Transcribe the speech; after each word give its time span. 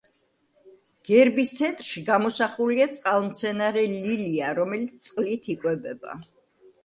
გერბის 1.09 1.49
ცენტრში 1.57 2.01
გამოსახულია 2.07 2.87
წყალმცენარე 2.99 3.83
ლილია, 3.91 4.49
რომელიც 4.61 4.95
წყლით 5.09 5.51
იკვებება. 5.55 6.17